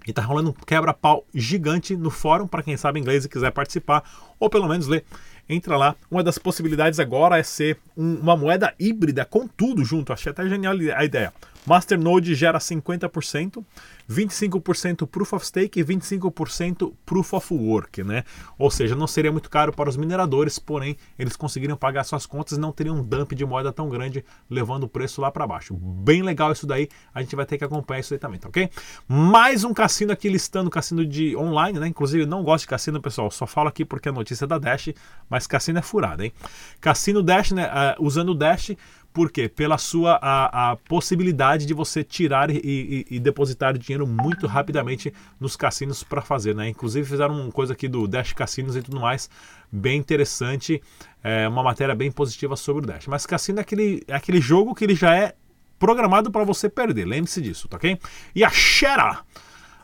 E 0.07 0.11
tá 0.11 0.21
rolando 0.21 0.49
um 0.49 0.53
quebra-pau 0.53 1.25
gigante 1.33 1.95
no 1.95 2.09
fórum 2.09 2.47
para 2.47 2.63
quem 2.63 2.75
sabe 2.75 2.99
inglês 2.99 3.25
e 3.25 3.29
quiser 3.29 3.51
participar 3.51 4.03
ou 4.39 4.49
pelo 4.49 4.67
menos 4.67 4.87
ler. 4.87 5.05
Entra 5.49 5.77
lá. 5.77 5.95
Uma 6.09 6.23
das 6.23 6.37
possibilidades 6.37 6.99
agora 6.99 7.37
é 7.37 7.43
ser 7.43 7.77
um, 7.95 8.15
uma 8.15 8.35
moeda 8.35 8.73
híbrida 8.79 9.25
com 9.25 9.47
tudo 9.47 9.83
junto. 9.83 10.11
Achei 10.11 10.31
até 10.31 10.47
genial 10.47 10.73
a 10.95 11.05
ideia. 11.05 11.33
Masternode 11.67 12.33
gera 12.33 12.59
50%, 12.59 13.61
25% 14.09 15.05
Proof 15.05 15.33
of 15.33 15.45
Stake 15.45 15.81
e 15.81 15.83
25% 15.83 16.93
Proof 17.05 17.33
of 17.33 17.53
Work, 17.53 18.05
né? 18.05 18.23
Ou 18.57 18.71
seja, 18.71 18.95
não 18.95 19.05
seria 19.05 19.33
muito 19.33 19.49
caro 19.49 19.73
para 19.73 19.89
os 19.89 19.97
mineradores, 19.97 20.57
porém 20.57 20.95
eles 21.19 21.35
conseguiriam 21.35 21.77
pagar 21.77 22.05
suas 22.05 22.25
contas 22.25 22.57
e 22.57 22.59
não 22.61 22.71
teriam 22.71 22.95
um 22.95 23.03
dump 23.03 23.33
de 23.33 23.45
moeda 23.45 23.73
tão 23.73 23.89
grande, 23.89 24.23
levando 24.49 24.83
o 24.83 24.87
preço 24.87 25.19
lá 25.19 25.29
para 25.29 25.45
baixo. 25.45 25.75
Bem 25.75 26.23
legal 26.23 26.53
isso 26.53 26.65
daí, 26.65 26.87
a 27.13 27.21
gente 27.21 27.35
vai 27.35 27.45
ter 27.45 27.57
que 27.57 27.65
acompanhar 27.65 27.99
isso 27.99 28.13
aí 28.13 28.19
também, 28.19 28.39
tá 28.39 28.47
ok? 28.47 28.69
Mais 29.05 29.65
um 29.65 29.73
cassino 29.73 30.13
aqui 30.13 30.29
listando 30.29 30.69
cassino 30.69 31.05
de 31.05 31.35
online, 31.35 31.79
né? 31.79 31.87
Inclusive 31.87 32.25
não 32.25 32.43
gosto 32.43 32.63
de 32.63 32.69
cassino, 32.69 33.01
pessoal, 33.01 33.29
só 33.29 33.45
falo 33.45 33.67
aqui 33.67 33.83
porque 33.83 34.07
a 34.07 34.13
notícia 34.13 34.45
é 34.45 34.47
da 34.47 34.57
Dash, 34.57 34.93
mas 35.29 35.45
cassino 35.45 35.79
é 35.79 35.81
furado, 35.81 36.23
hein? 36.23 36.31
Cassino 36.79 37.21
Dash, 37.21 37.51
né? 37.51 37.67
Uh, 37.67 38.05
usando 38.05 38.29
o 38.29 38.35
Dash 38.35 38.71
por 39.17 39.31
quê? 39.31 39.49
Pela 39.49 39.79
sua 39.79 40.19
a, 40.21 40.73
a 40.73 40.75
possibilidade 40.75 41.65
de 41.65 41.73
você 41.73 42.03
tirar 42.03 42.51
e, 42.51 42.61
e, 42.63 43.15
e, 43.15 43.19
depositar 43.19 43.75
dinheiro 43.75 44.05
muito 44.05 44.45
rapidamente 44.45 45.11
nos 45.39 45.55
cassinos 45.55 46.03
para 46.03 46.21
fazer, 46.21 46.53
né? 46.53 46.69
Inclusive 46.69 47.09
fizeram 47.09 47.33
uma 47.41 47.51
coisa 47.51 47.73
aqui 47.73 47.87
do 47.87 48.07
Dash 48.07 48.31
Cassinos 48.33 48.75
e 48.75 48.81
tudo 48.83 48.99
mais, 48.99 49.27
bem 49.71 49.97
interessante, 49.97 50.79
é, 51.23 51.47
uma 51.47 51.63
matéria 51.63 51.95
bem 51.95 52.11
positiva 52.11 52.55
sobre 52.55 52.83
o 52.83 52.87
Dash. 52.87 53.07
Mas 53.07 53.25
cassino 53.25 53.57
é 53.57 53.61
aquele, 53.63 54.03
é 54.07 54.13
aquele 54.13 54.39
jogo 54.39 54.75
que 54.75 54.83
ele 54.83 54.93
já 54.93 55.15
é 55.15 55.33
programado 55.79 56.29
para 56.29 56.43
você 56.43 56.69
perder, 56.69 57.05
lembre-se 57.05 57.41
disso, 57.41 57.67
tá 57.67 57.77
ok? 57.77 57.97
E 58.35 58.43
a 58.43 58.51
Shera! 58.51 59.21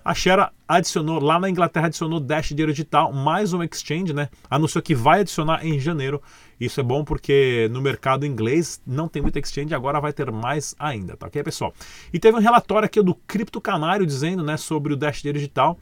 A 0.05 0.13
Shera 0.13 0.51
adicionou, 0.67 1.17
lá 1.17 1.39
na 1.39 1.49
Inglaterra, 1.49 1.85
adicionou 1.85 2.19
Dash 2.19 2.49
Dinheiro 2.49 2.73
Digital, 2.73 3.13
mais 3.13 3.53
um 3.53 3.63
exchange, 3.63 4.11
né? 4.11 4.27
Anunciou 4.49 4.81
que 4.81 4.93
vai 4.93 5.21
adicionar 5.21 5.65
em 5.65 5.79
janeiro. 5.79 6.21
Isso 6.59 6.81
é 6.81 6.83
bom 6.83 7.05
porque 7.05 7.69
no 7.71 7.81
mercado 7.81 8.25
inglês 8.25 8.81
não 8.85 9.07
tem 9.07 9.21
muito 9.21 9.39
exchange, 9.39 9.73
agora 9.73 10.01
vai 10.01 10.11
ter 10.11 10.29
mais 10.29 10.75
ainda, 10.77 11.15
tá 11.15 11.27
ok, 11.27 11.41
pessoal? 11.41 11.73
E 12.11 12.19
teve 12.19 12.37
um 12.37 12.41
relatório 12.41 12.85
aqui 12.85 13.01
do 13.01 13.15
Cripto 13.15 13.61
Canário 13.61 14.05
dizendo, 14.05 14.43
né, 14.43 14.57
sobre 14.57 14.91
o 14.91 14.97
Dash 14.97 15.21
Dinheiro 15.21 15.39
Digital 15.39 15.77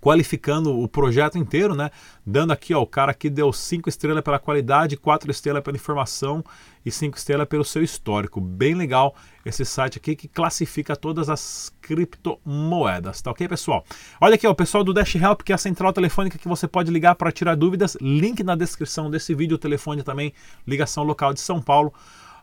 qualificando 0.00 0.78
o 0.78 0.88
projeto 0.88 1.38
inteiro, 1.38 1.74
né? 1.74 1.90
Dando 2.24 2.52
aqui, 2.52 2.74
ó, 2.74 2.82
o 2.82 2.86
cara 2.86 3.12
que 3.14 3.28
deu 3.28 3.52
5 3.52 3.88
estrelas 3.88 4.22
pela 4.22 4.38
qualidade, 4.38 4.96
4 4.96 5.30
estrelas 5.30 5.62
pela 5.62 5.76
informação 5.76 6.44
e 6.84 6.90
5 6.90 7.16
estrelas 7.16 7.48
pelo 7.48 7.64
seu 7.64 7.82
histórico. 7.82 8.40
Bem 8.40 8.74
legal 8.74 9.14
esse 9.44 9.64
site 9.64 9.98
aqui 9.98 10.14
que 10.14 10.28
classifica 10.28 10.94
todas 10.94 11.28
as 11.28 11.72
criptomoedas, 11.80 13.22
tá 13.22 13.30
ok, 13.30 13.48
pessoal? 13.48 13.84
Olha 14.20 14.34
aqui, 14.34 14.46
ó, 14.46 14.50
o 14.50 14.54
pessoal 14.54 14.84
do 14.84 14.92
Dash 14.92 15.14
Help, 15.14 15.42
que 15.42 15.52
é 15.52 15.54
a 15.54 15.58
central 15.58 15.92
telefônica 15.92 16.38
que 16.38 16.48
você 16.48 16.68
pode 16.68 16.90
ligar 16.90 17.14
para 17.14 17.32
tirar 17.32 17.54
dúvidas. 17.54 17.96
Link 18.00 18.42
na 18.42 18.54
descrição 18.54 19.10
desse 19.10 19.34
vídeo, 19.34 19.54
o 19.54 19.58
telefone 19.58 20.02
também, 20.02 20.32
ligação 20.66 21.02
local 21.02 21.32
de 21.32 21.40
São 21.40 21.60
Paulo. 21.60 21.92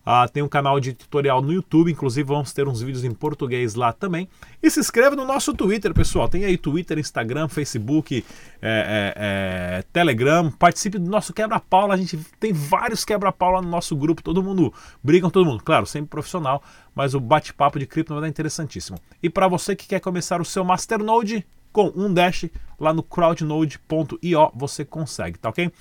Uh, 0.05 0.31
tem 0.31 0.43
um 0.43 0.47
canal 0.47 0.79
de 0.79 0.93
tutorial 0.93 1.41
no 1.41 1.51
YouTube, 1.51 1.91
inclusive 1.91 2.27
vamos 2.27 2.53
ter 2.53 2.67
uns 2.67 2.79
vídeos 2.79 3.03
em 3.03 3.11
português 3.11 3.73
lá 3.73 3.91
também. 3.91 4.29
E 4.61 4.69
se 4.69 4.79
inscreva 4.79 5.15
no 5.15 5.25
nosso 5.25 5.51
Twitter, 5.51 5.93
pessoal. 5.95 6.29
Tem 6.29 6.45
aí 6.45 6.57
Twitter, 6.57 6.99
Instagram, 6.99 7.47
Facebook, 7.47 8.23
é, 8.61 9.13
é, 9.17 9.79
é, 9.79 9.83
Telegram. 9.91 10.51
Participe 10.51 10.99
do 10.99 11.09
nosso 11.09 11.33
quebra-pau. 11.33 11.91
A 11.91 11.97
gente 11.97 12.17
tem 12.39 12.53
vários 12.53 13.03
quebra-pau 13.03 13.53
lá 13.53 13.61
no 13.63 13.69
nosso 13.69 13.95
grupo. 13.95 14.21
Todo 14.21 14.43
mundo 14.43 14.71
briga 15.03 15.25
com 15.25 15.31
todo 15.31 15.45
mundo. 15.45 15.63
Claro, 15.63 15.87
sempre 15.87 16.09
profissional, 16.09 16.61
mas 16.93 17.15
o 17.15 17.19
bate-papo 17.19 17.79
de 17.79 17.87
cripto 17.87 18.23
é 18.23 18.27
interessantíssimo. 18.27 18.99
E 19.23 19.29
para 19.29 19.47
você 19.47 19.75
que 19.75 19.87
quer 19.87 19.99
começar 19.99 20.39
o 20.39 20.45
seu 20.45 20.63
Masternode 20.63 21.43
com 21.71 21.91
um 21.95 22.13
Dash, 22.13 22.45
lá 22.79 22.93
no 22.93 23.03
crowdnode.io 23.03 24.51
você 24.53 24.85
consegue, 24.85 25.39
tá 25.39 25.49
ok? 25.49 25.71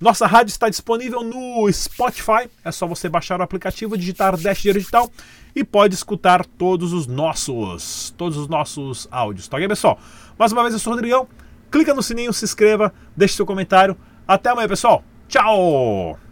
Nossa 0.00 0.26
rádio 0.26 0.50
está 0.50 0.68
disponível 0.68 1.24
no 1.24 1.70
Spotify. 1.72 2.48
É 2.64 2.70
só 2.70 2.86
você 2.86 3.08
baixar 3.08 3.40
o 3.40 3.42
aplicativo, 3.42 3.98
digitar 3.98 4.36
Dash 4.36 4.62
Digital 4.62 5.10
e 5.54 5.64
pode 5.64 5.94
escutar 5.94 6.44
todos 6.46 6.92
os 6.92 7.06
nossos, 7.06 8.14
todos 8.16 8.38
os 8.38 8.46
nossos 8.46 9.08
áudios. 9.10 9.48
Tá 9.48 9.56
ok, 9.56 9.68
pessoal? 9.68 9.98
Mais 10.38 10.52
uma 10.52 10.62
vez 10.62 10.72
eu 10.72 10.78
sou 10.78 10.92
o 10.92 10.96
Rodrigão. 10.96 11.28
Clica 11.70 11.92
no 11.92 12.02
sininho, 12.02 12.32
se 12.32 12.44
inscreva, 12.44 12.94
deixe 13.16 13.34
seu 13.34 13.44
comentário. 13.44 13.96
Até 14.26 14.50
amanhã, 14.50 14.68
pessoal. 14.68 15.02
Tchau! 15.26 16.27